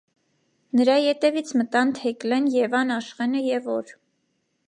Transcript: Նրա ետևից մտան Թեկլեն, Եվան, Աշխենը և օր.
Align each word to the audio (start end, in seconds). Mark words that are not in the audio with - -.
Նրա 0.79 0.95
ետևից 1.01 1.51
մտան 1.59 1.91
Թեկլեն, 1.99 2.49
Եվան, 2.55 2.95
Աշխենը 2.97 3.45
և 3.51 3.71
օր. 3.77 3.93